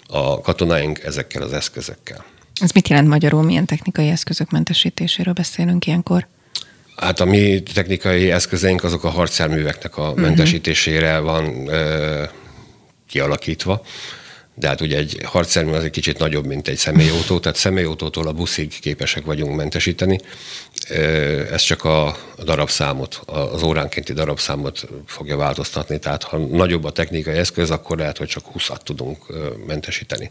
a 0.06 0.40
katonáink 0.40 1.02
ezekkel 1.04 1.42
az 1.42 1.52
eszközökkel. 1.52 2.24
Ez 2.60 2.70
mit 2.70 2.88
jelent 2.88 3.08
magyarul? 3.08 3.42
Milyen 3.42 3.66
technikai 3.66 4.08
eszközök 4.08 4.50
mentesítéséről 4.50 5.32
beszélünk 5.32 5.86
ilyenkor? 5.86 6.26
Hát 6.96 7.20
a 7.20 7.24
mi 7.24 7.62
technikai 7.74 8.30
eszközeink 8.30 8.84
azok 8.84 9.04
a 9.04 9.08
harcjárműveknek 9.08 9.96
a 9.96 10.10
mhm. 10.10 10.20
mentesítésére 10.20 11.18
van 11.18 11.68
ö, 11.68 12.24
kialakítva 13.08 13.82
de 14.60 14.68
hát 14.68 14.80
ugye 14.80 14.96
egy 14.96 15.20
harcszermű 15.24 15.72
az 15.72 15.84
egy 15.84 15.90
kicsit 15.90 16.18
nagyobb, 16.18 16.46
mint 16.46 16.68
egy 16.68 16.76
személyautó, 16.76 17.38
tehát 17.38 17.58
személyautótól 17.58 18.26
a 18.26 18.32
buszig 18.32 18.80
képesek 18.80 19.24
vagyunk 19.24 19.56
mentesíteni. 19.56 20.20
Ez 21.50 21.62
csak 21.62 21.84
a 21.84 22.16
darabszámot, 22.44 23.20
az 23.26 23.62
óránkénti 23.62 24.12
darabszámot 24.12 24.88
fogja 25.06 25.36
változtatni, 25.36 25.98
tehát 25.98 26.22
ha 26.22 26.38
nagyobb 26.38 26.84
a 26.84 26.90
technikai 26.90 27.36
eszköz, 27.36 27.70
akkor 27.70 27.98
lehet, 27.98 28.18
hogy 28.18 28.28
csak 28.28 28.44
20 28.44 28.70
tudunk 28.84 29.18
mentesíteni. 29.66 30.30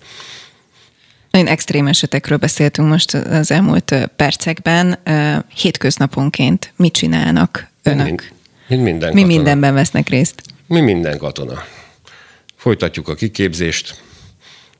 Nagyon 1.31 1.47
extrém 1.47 1.87
esetekről 1.87 2.37
beszéltünk 2.37 2.87
most 2.89 3.13
az 3.13 3.51
elmúlt 3.51 4.09
percekben. 4.15 4.99
Hétköznaponként 5.55 6.73
mit 6.75 6.93
csinálnak 6.93 7.69
önök? 7.83 8.07
Mind, 8.07 8.31
mind 8.67 8.83
minden 8.83 9.13
Mi 9.13 9.23
mindenben 9.23 9.73
vesznek 9.73 10.09
részt? 10.09 10.41
Mi 10.67 10.79
minden 10.79 11.17
katona. 11.17 11.63
Folytatjuk 12.55 13.07
a 13.07 13.15
kiképzést. 13.15 14.01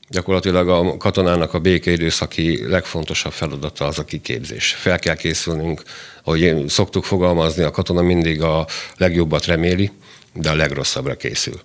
Gyakorlatilag 0.10 0.70
a 0.70 0.98
katonának 0.98 1.54
a 1.54 1.60
békeidőszaki 1.60 2.68
legfontosabb 2.68 3.32
feladata 3.32 3.86
az 3.86 4.00
a 4.00 4.06
kiképzés. 4.06 4.74
Fel 4.74 5.00
kell 5.00 5.16
készülnünk, 5.16 5.82
ahogy 6.24 6.64
szoktuk 6.68 7.04
fogalmazni, 7.04 7.64
a 7.64 7.72
katona 7.72 8.02
mindig 8.02 8.42
a 8.42 8.68
legjobbat 8.98 9.46
reméli, 9.46 9.92
de 10.34 10.50
a 10.50 10.56
legrosszabbra 10.56 11.16
készül. 11.16 11.60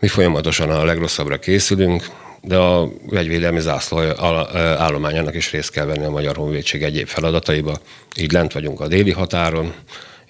Mi 0.00 0.08
folyamatosan 0.08 0.70
a 0.70 0.84
legrosszabbra 0.84 1.38
készülünk, 1.38 2.08
de 2.42 2.56
a 2.56 2.88
vegyvédelmi 3.06 3.60
zászló 3.60 3.98
állományának 4.56 5.34
is 5.34 5.50
részt 5.50 5.70
kell 5.70 5.84
venni 5.84 6.04
a 6.04 6.10
Magyar 6.10 6.36
Honvédség 6.36 6.82
egyéb 6.82 7.06
feladataiba. 7.06 7.80
Így 8.16 8.32
lent 8.32 8.52
vagyunk 8.52 8.80
a 8.80 8.88
déli 8.88 9.12
határon, 9.12 9.74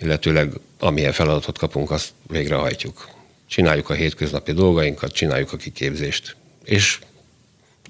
illetőleg 0.01 0.53
amilyen 0.79 1.13
feladatot 1.13 1.59
kapunk, 1.59 1.91
azt 1.91 2.09
végrehajtjuk. 2.27 3.09
Csináljuk 3.49 3.91
a 3.91 3.95
hétköznapi 3.95 4.53
dolgainkat, 4.53 5.13
csináljuk 5.13 5.53
a 5.53 5.57
kiképzést. 5.57 6.37
És, 6.65 6.99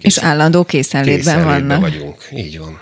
és 0.00 0.18
állandó 0.18 0.64
készenlétben, 0.64 1.34
készenlétben 1.34 1.66
vannak. 1.66 1.80
vagyunk. 1.80 2.28
Így 2.32 2.58
van. 2.58 2.78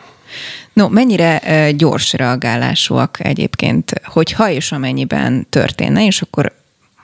No, 0.72 0.88
mennyire 0.88 1.70
gyors 1.70 2.12
reagálásúak 2.12 3.24
egyébként, 3.24 3.92
hogy 4.04 4.32
ha 4.32 4.50
és 4.50 4.72
amennyiben 4.72 5.46
történne, 5.50 6.06
és 6.06 6.22
akkor 6.22 6.52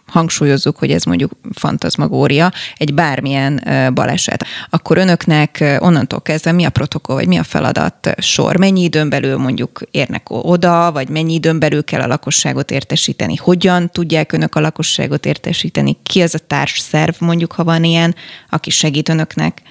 hangsúlyozzuk, 0.06 0.78
hogy 0.78 0.90
ez 0.90 1.04
mondjuk 1.04 1.32
fantazmagória, 1.52 2.52
egy 2.76 2.94
bármilyen 2.94 3.62
baleset, 3.94 4.46
akkor 4.70 4.98
önöknek 4.98 5.78
onnantól 5.78 6.20
kezdve 6.20 6.52
mi 6.52 6.64
a 6.64 6.70
protokoll, 6.70 7.16
vagy 7.16 7.26
mi 7.26 7.36
a 7.36 7.42
feladat 7.42 8.14
sor? 8.18 8.56
Mennyi 8.56 8.82
időn 8.82 9.08
belül 9.08 9.36
mondjuk 9.36 9.80
érnek 9.90 10.30
oda, 10.30 10.92
vagy 10.92 11.08
mennyi 11.08 11.34
időn 11.34 11.58
belül 11.58 11.84
kell 11.84 12.00
a 12.00 12.06
lakosságot 12.06 12.70
értesíteni? 12.70 13.36
Hogyan 13.36 13.90
tudják 13.90 14.32
önök 14.32 14.54
a 14.54 14.60
lakosságot 14.60 15.26
értesíteni? 15.26 15.96
Ki 16.02 16.22
az 16.22 16.34
a 16.34 16.38
társszerv, 16.46 17.14
mondjuk, 17.18 17.52
ha 17.52 17.64
van 17.64 17.84
ilyen, 17.84 18.14
aki 18.50 18.70
segít 18.70 19.08
önöknek? 19.08 19.62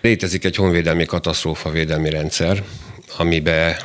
Létezik 0.00 0.44
egy 0.44 0.56
honvédelmi 0.56 1.04
katasztrófavédelmi 1.04 2.10
rendszer, 2.10 2.64
amiben 3.16 3.76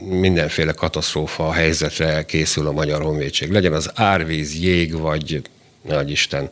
mindenféle 0.00 0.72
katasztrófa 0.72 1.52
helyzetre 1.52 2.24
készül 2.24 2.66
a 2.66 2.72
Magyar 2.72 3.02
Honvédség. 3.02 3.50
Legyen 3.50 3.72
az 3.72 3.90
árvíz, 3.94 4.58
jég, 4.60 4.98
vagy 4.98 5.42
nagy 5.82 6.10
Isten 6.10 6.48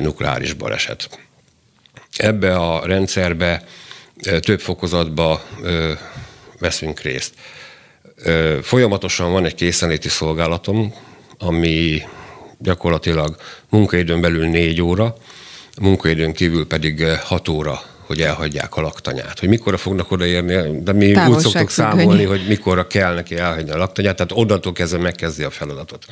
nukleáris 0.00 0.52
baleset. 0.52 1.18
Ebbe 2.16 2.56
a 2.56 2.86
rendszerbe 2.86 3.64
több 4.40 4.60
fokozatba 4.60 5.42
veszünk 6.58 7.00
részt. 7.00 7.34
Folyamatosan 8.62 9.32
van 9.32 9.44
egy 9.44 9.54
készenléti 9.54 10.08
szolgálatom, 10.08 10.94
ami 11.38 12.02
gyakorlatilag 12.58 13.36
munkaidőn 13.68 14.20
belül 14.20 14.46
négy 14.46 14.82
óra, 14.82 15.16
munkaidőn 15.80 16.32
kívül 16.32 16.66
pedig 16.66 17.04
hat 17.04 17.48
óra 17.48 17.96
hogy 18.08 18.20
elhagyják 18.20 18.76
a 18.76 18.80
laktanyát. 18.80 19.38
Hogy 19.38 19.48
mikorra 19.48 19.76
fognak 19.76 20.10
odaérni, 20.10 20.82
de 20.82 20.92
mi 20.92 21.14
úgy 21.14 21.38
szoktuk 21.38 21.70
számolni, 21.70 22.24
hogy 22.24 22.46
mikorra 22.48 22.86
kell 22.86 23.14
neki 23.14 23.36
elhagyni 23.36 23.70
a 23.70 23.76
laktanyát, 23.76 24.16
tehát 24.16 24.32
onnantól 24.32 24.72
kezdve 24.72 24.98
megkezdi 24.98 25.42
a 25.42 25.50
feladatot. 25.50 26.06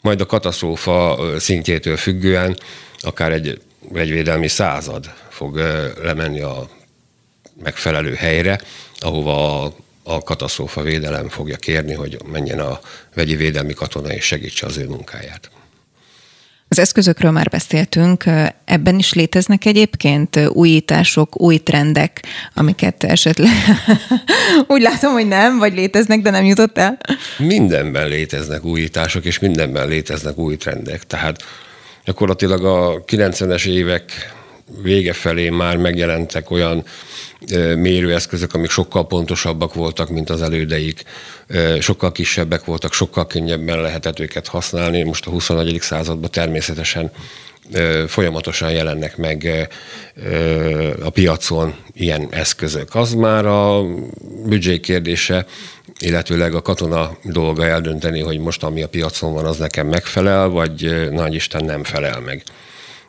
Majd 0.00 0.20
a 0.20 0.26
katasztrófa 0.26 1.18
szintjétől 1.38 1.96
függően 1.96 2.56
akár 3.00 3.32
egy 3.32 3.60
vegyvédelmi 3.88 4.48
század 4.48 5.12
fog 5.28 5.56
lemenni 6.02 6.40
a 6.40 6.68
megfelelő 7.62 8.14
helyre, 8.14 8.60
ahova 8.98 9.64
a, 9.64 9.72
a 10.02 10.22
katasztrófa 10.22 10.82
védelem 10.82 11.28
fogja 11.28 11.56
kérni, 11.56 11.94
hogy 11.94 12.18
menjen 12.32 12.60
a 12.60 12.80
vegyi 13.14 13.36
védelmi 13.36 13.72
katona 13.72 14.12
és 14.12 14.24
segítse 14.24 14.66
az 14.66 14.76
ő 14.76 14.86
munkáját. 14.86 15.50
Az 16.68 16.78
eszközökről 16.78 17.30
már 17.30 17.48
beszéltünk, 17.48 18.24
ebben 18.64 18.98
is 18.98 19.12
léteznek 19.12 19.64
egyébként 19.64 20.40
újítások, 20.48 21.40
új 21.40 21.58
trendek, 21.58 22.24
amiket 22.54 23.04
esetleg 23.04 23.52
úgy 24.68 24.82
látom, 24.82 25.12
hogy 25.12 25.28
nem, 25.28 25.58
vagy 25.58 25.74
léteznek, 25.74 26.20
de 26.20 26.30
nem 26.30 26.44
jutott 26.44 26.78
el? 26.78 26.98
Mindenben 27.38 28.08
léteznek 28.08 28.64
újítások, 28.64 29.24
és 29.24 29.38
mindenben 29.38 29.88
léteznek 29.88 30.38
új 30.38 30.56
trendek. 30.56 31.02
Tehát 31.02 31.42
gyakorlatilag 32.04 32.64
a 32.64 33.04
90-es 33.04 33.66
évek 33.66 34.34
vége 34.82 35.12
felé 35.12 35.48
már 35.48 35.76
megjelentek 35.76 36.50
olyan 36.50 36.84
mérőeszközök, 37.76 38.54
amik 38.54 38.70
sokkal 38.70 39.06
pontosabbak 39.06 39.74
voltak, 39.74 40.08
mint 40.08 40.30
az 40.30 40.42
elődeik, 40.42 41.02
sokkal 41.80 42.12
kisebbek 42.12 42.64
voltak, 42.64 42.92
sokkal 42.92 43.26
könnyebben 43.26 43.80
lehetett 43.80 44.18
őket 44.18 44.46
használni. 44.46 45.02
Most 45.02 45.26
a 45.26 45.30
21. 45.30 45.78
században 45.80 46.30
természetesen 46.30 47.10
folyamatosan 48.06 48.70
jelennek 48.70 49.16
meg 49.16 49.68
a 51.02 51.10
piacon 51.10 51.74
ilyen 51.92 52.28
eszközök. 52.30 52.94
Az 52.94 53.14
már 53.14 53.46
a 53.46 53.84
büdzsé 54.44 54.80
kérdése, 54.80 55.46
illetőleg 55.98 56.54
a 56.54 56.62
katona 56.62 57.16
dolga 57.22 57.66
eldönteni, 57.66 58.20
hogy 58.20 58.38
most 58.38 58.62
ami 58.62 58.82
a 58.82 58.88
piacon 58.88 59.32
van, 59.32 59.44
az 59.44 59.56
nekem 59.56 59.86
megfelel, 59.86 60.48
vagy 60.48 61.08
nagy 61.10 61.34
Isten 61.34 61.64
nem 61.64 61.84
felel 61.84 62.20
meg. 62.20 62.42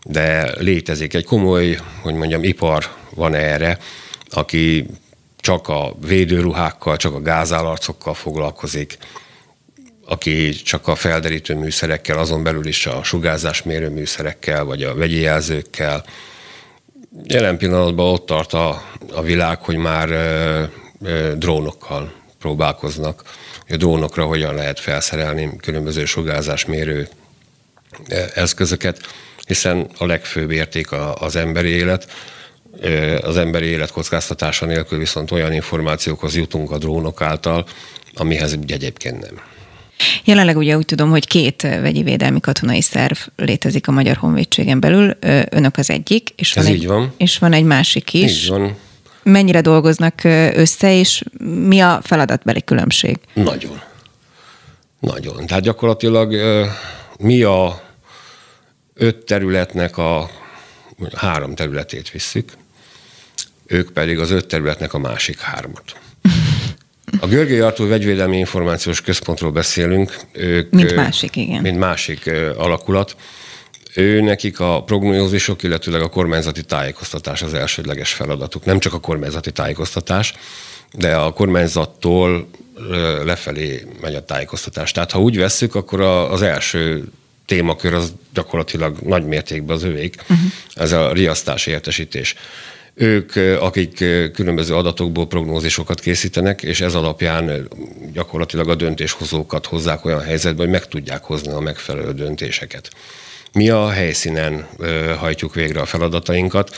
De 0.10 0.54
létezik 0.60 1.13
egy 1.13 1.26
komoly, 1.26 1.80
hogy 2.02 2.13
mondjam, 2.13 2.43
ipar 2.43 2.86
van 3.10 3.34
erre, 3.34 3.78
aki 4.30 4.86
csak 5.38 5.67
a 5.67 5.96
védőruhákkal, 6.02 6.98
csak 6.98 7.13
a 7.13 7.22
gázállarcokkal 7.22 8.13
foglalkozik, 8.13 8.98
aki 10.06 10.50
csak 10.50 10.88
a 10.88 10.96
felderítő 10.96 11.56
műszerekkel, 11.56 12.17
azon 12.17 12.43
belül 12.43 12.67
is 12.67 12.86
a 12.86 13.04
sugárzásmérő 13.04 13.89
műszerekkel, 13.89 14.63
vagy 14.63 14.84
a 14.84 14.96
vegyi 14.96 15.20
jelzőkkel. 15.20 16.06
Jelen 17.24 17.58
pillanatban 17.58 18.13
ott 18.13 18.26
tart 18.26 18.54
a, 18.54 18.84
a 19.12 19.22
világ, 19.22 19.62
hogy 19.62 19.78
már 19.78 20.10
ö, 20.10 20.63
ö, 21.02 21.34
drónokkal 21.36 22.13
próbálkoznak. 22.39 23.24
A 23.70 23.76
drónokra 23.76 24.26
hogyan 24.26 24.56
lehet 24.56 24.80
felszerelni 24.80 25.56
különböző 25.62 26.06
sugárzásmérő 26.06 27.08
eszközöket, 28.34 29.00
hiszen 29.48 29.88
a 29.98 30.06
legfőbb 30.06 30.52
érték 30.52 30.88
az 31.20 31.36
emberi 31.36 31.70
élet, 31.70 32.08
az 33.22 33.38
emberi 33.38 33.66
élet 33.66 33.92
kockáztatása 33.92 34.66
nélkül 34.66 35.00
viszont 35.00 35.32
olyan 35.32 35.54
információkhoz 35.54 36.36
jutunk 36.36 36.72
a 36.72 36.78
drónok 36.78 37.22
által, 37.22 37.66
amihez 38.16 38.54
ugye 38.54 38.76
egyébként 38.76 39.20
nem. 39.20 39.42
Jelenleg 40.24 40.58
ugye 40.58 40.78
úgy 40.78 40.86
tudom, 40.86 41.10
hogy 41.10 41.28
két 41.28 41.62
vegyi 41.62 42.04
védelmi 42.04 42.40
katonai 42.40 42.82
szerv 42.82 43.18
létezik 43.36 43.88
a 43.88 43.92
Magyar 43.92 44.16
Honvédségen 44.16 44.80
belül. 44.80 45.18
Önök 45.50 45.78
az 45.78 45.90
egyik, 45.90 46.30
és 46.36 46.54
van, 46.54 46.64
Ez 46.64 46.70
egy, 46.70 46.76
így 46.76 46.88
van. 46.88 47.14
és 47.18 47.38
van 47.38 47.54
egy 47.54 47.64
másik 47.64 48.14
is. 48.14 48.44
Így 48.44 48.50
van. 48.50 48.76
Mennyire 49.24 49.62
dolgoznak 49.62 50.24
össze, 50.54 50.94
és 50.94 51.24
mi 51.68 51.80
a 51.80 52.00
feladatbeli 52.04 52.64
különbség? 52.64 53.18
Nagyon. 53.34 53.82
Nagyon. 55.00 55.46
Tehát 55.46 55.64
gyakorlatilag 55.64 56.36
mi 57.20 57.42
a 57.42 57.87
öt 58.98 59.26
területnek 59.26 59.98
a 59.98 60.30
három 61.16 61.56
területét 61.56 62.10
visszük, 62.10 62.52
ők 63.66 63.92
pedig 63.92 64.20
az 64.20 64.32
öt 64.32 64.48
területnek 64.48 64.94
a 64.94 64.98
másik 64.98 65.40
hármat. 65.40 65.96
A 67.20 67.28
Görgei 67.28 67.60
Artúr 67.60 67.88
Vegyvédelmi 67.88 68.38
Információs 68.38 69.02
Központról 69.02 69.52
beszélünk. 69.52 70.20
Ők, 70.32 70.72
mint 70.72 70.96
másik, 70.96 71.36
igen. 71.36 71.62
Mint 71.62 71.78
másik 71.78 72.32
alakulat. 72.58 73.16
Ő 73.96 74.22
nekik 74.22 74.60
a 74.60 74.84
prognózisok, 74.84 75.64
illetőleg 75.64 76.02
a 76.02 76.10
kormányzati 76.10 76.64
tájékoztatás 76.64 77.42
az 77.42 77.54
elsődleges 77.54 78.14
feladatuk. 78.14 78.66
Nem 78.66 78.80
csak 78.80 78.94
a 78.94 79.00
kormányzati 79.00 79.52
tájékoztatás, 79.52 80.34
de 80.94 81.16
a 81.16 81.34
kormányzattól 81.34 82.50
lefelé 83.24 83.88
megy 84.02 84.16
a 84.16 84.26
tájékoztatás. 84.26 84.92
Tehát 84.92 85.12
ha 85.12 85.20
úgy 85.20 85.38
vesszük, 85.38 85.76
akkor 85.76 86.02
az 86.02 86.42
első 86.42 87.04
témakör 87.48 87.94
az 87.94 88.14
gyakorlatilag 88.34 88.98
nagy 89.00 89.26
mértékben 89.26 89.76
az 89.76 89.84
övék. 89.84 90.16
Uh-huh. 90.22 90.38
Ez 90.74 90.92
a 90.92 91.12
riasztási 91.12 91.72
értesítés. 91.72 92.36
Ők, 92.94 93.36
akik 93.60 93.96
különböző 94.34 94.76
adatokból 94.76 95.28
prognózisokat 95.28 96.00
készítenek, 96.00 96.64
és 96.64 96.82
ez 96.82 96.96
alapján 96.96 97.68
gyakorlatilag 98.14 98.70
a 98.70 98.76
döntéshozókat 98.76 99.66
hozzák 99.66 100.06
olyan 100.06 100.22
helyzetbe, 100.22 100.62
hogy 100.62 100.72
meg 100.72 100.88
tudják 100.88 101.24
hozni 101.24 101.52
a 101.52 101.60
megfelelő 101.60 102.14
döntéseket. 102.14 102.90
Mi 103.54 103.70
a 103.70 103.90
helyszínen 103.90 104.68
hajtjuk 105.18 105.54
végre 105.54 105.82
a 105.82 105.86
feladatainkat, 105.86 106.76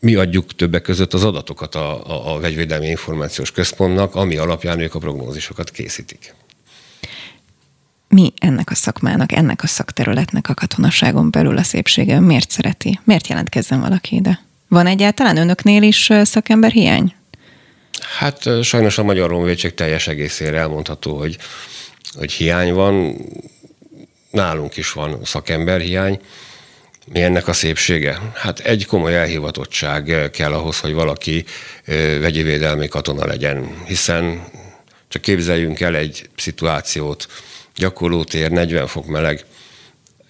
mi 0.00 0.14
adjuk 0.14 0.54
többek 0.54 0.82
között 0.82 1.14
az 1.14 1.24
adatokat 1.24 1.74
a, 1.74 2.06
a, 2.06 2.34
a 2.34 2.40
Vegyvédelmi 2.40 2.86
Információs 2.86 3.50
Központnak, 3.50 4.14
ami 4.14 4.36
alapján 4.36 4.80
ők 4.80 4.94
a 4.94 4.98
prognózisokat 4.98 5.70
készítik. 5.70 6.34
Mi 8.14 8.32
ennek 8.38 8.70
a 8.70 8.74
szakmának, 8.74 9.32
ennek 9.32 9.62
a 9.62 9.66
szakterületnek 9.66 10.48
a 10.48 10.54
katonaságon 10.54 11.30
belül 11.30 11.56
a 11.56 11.62
szépsége? 11.62 12.20
Miért 12.20 12.50
szereti? 12.50 13.00
Miért 13.04 13.26
jelentkezzen 13.26 13.80
valaki 13.80 14.16
ide? 14.16 14.40
Van 14.68 14.86
egyáltalán 14.86 15.36
önöknél 15.36 15.82
is 15.82 16.10
szakember 16.22 16.70
hiány? 16.70 17.14
Hát 18.18 18.62
sajnos 18.62 18.98
a 18.98 19.02
Magyar 19.02 19.30
Honvédség 19.30 19.74
teljes 19.74 20.08
egészére 20.08 20.58
elmondható, 20.58 21.18
hogy, 21.18 21.38
hogy 22.12 22.32
hiány 22.32 22.72
van. 22.72 23.16
Nálunk 24.30 24.76
is 24.76 24.92
van 24.92 25.24
szakember 25.24 25.80
hiány. 25.80 26.20
Mi 27.12 27.22
ennek 27.22 27.48
a 27.48 27.52
szépsége? 27.52 28.18
Hát 28.34 28.58
egy 28.58 28.86
komoly 28.86 29.16
elhivatottság 29.16 30.30
kell 30.32 30.52
ahhoz, 30.52 30.80
hogy 30.80 30.92
valaki 30.92 31.44
vegyi 32.20 32.42
védelmi 32.42 32.88
katona 32.88 33.26
legyen, 33.26 33.82
hiszen 33.86 34.44
csak 35.08 35.22
képzeljünk 35.22 35.80
el 35.80 35.96
egy 35.96 36.28
szituációt, 36.36 37.28
gyakorlótér, 37.80 38.50
40 38.50 38.86
fok 38.86 39.06
meleg, 39.06 39.44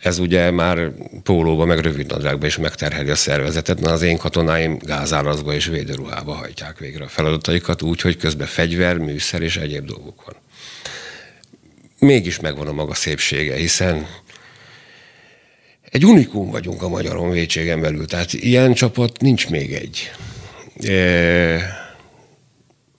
ez 0.03 0.19
ugye 0.19 0.51
már 0.51 0.93
pólóba, 1.23 1.65
meg 1.65 1.79
rövidnadrágba 1.79 2.47
is 2.47 2.57
megterheli 2.57 3.11
a 3.11 3.15
szervezetet, 3.15 3.81
na 3.81 3.91
az 3.91 4.03
én 4.03 4.17
katonáim 4.17 4.79
gázárazba 4.79 5.55
és 5.55 5.67
védőruhába 5.67 6.33
hajtják 6.33 6.79
végre 6.79 7.05
a 7.05 7.09
feladataikat 7.09 7.83
úgy, 7.83 8.01
hogy 8.01 8.17
közben 8.17 8.47
fegyver, 8.47 8.99
műszer 8.99 9.43
és 9.43 9.57
egyéb 9.57 9.87
dolgok 9.87 10.25
van. 10.25 10.35
Mégis 11.99 12.41
megvan 12.41 12.67
a 12.67 12.73
maga 12.73 12.95
szépsége, 12.95 13.57
hiszen 13.57 14.07
egy 15.91 16.07
unikum 16.07 16.51
vagyunk 16.51 16.83
a 16.83 16.89
Magyar 16.89 17.17
Honvédségen 17.17 17.81
belül, 17.81 18.07
tehát 18.07 18.33
ilyen 18.33 18.75
csapat 18.75 19.21
nincs 19.21 19.49
még 19.49 19.73
egy. 19.73 20.11
E- 20.89 21.89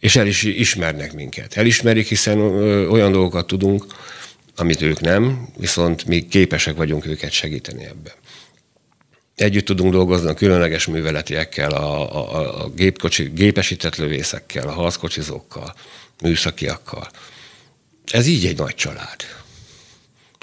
és 0.02 0.16
el 0.16 0.28
is 0.28 0.44
ismernek 0.44 1.14
minket. 1.14 1.54
Elismerik, 1.54 2.08
hiszen 2.08 2.40
olyan 2.90 3.12
dolgokat 3.12 3.48
tudunk, 3.48 3.86
amit 4.56 4.82
ők 4.82 5.00
nem, 5.00 5.48
viszont 5.58 6.06
mi 6.06 6.28
képesek 6.28 6.76
vagyunk 6.76 7.06
őket 7.06 7.32
segíteni 7.32 7.84
ebben. 7.84 8.14
Együtt 9.36 9.66
tudunk 9.66 9.92
dolgozni 9.92 10.30
a 10.30 10.34
különleges 10.34 10.86
műveletiekkel, 10.86 11.72
a, 11.72 12.16
a, 12.16 12.64
a 12.64 12.70
gépkocsi, 12.70 13.24
gépesített 13.24 13.96
lövészekkel, 13.96 14.68
a 14.68 14.72
harckocsizókkal, 14.72 15.74
műszakiakkal. 16.22 17.10
Ez 18.12 18.28
így 18.28 18.46
egy 18.46 18.58
nagy 18.58 18.76
család. 18.76 19.16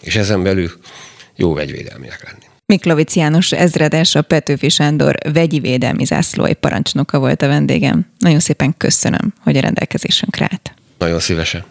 És 0.03 0.16
ezen 0.16 0.42
belül 0.42 0.71
jó 1.37 1.55
vegyvédelmiek 1.55 2.25
lenni. 2.25 2.44
Miklavic 2.66 3.16
János 3.16 3.53
ezredes, 3.53 4.14
a 4.14 4.23
Petőfi 4.23 4.68
Sándor 4.68 5.18
vegyi 5.33 5.59
védelmi 5.59 6.05
zászlói 6.05 6.55
parancsnoka 6.55 7.18
volt 7.18 7.42
a 7.42 7.47
vendégem. 7.47 8.07
Nagyon 8.18 8.40
szépen 8.40 8.75
köszönöm, 8.77 9.35
hogy 9.40 9.57
a 9.57 9.61
rendelkezésünkre 9.61 10.49
állt. 10.51 10.75
Nagyon 10.99 11.21
szívesen. 11.21 11.64